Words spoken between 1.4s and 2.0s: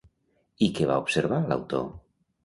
l'autor?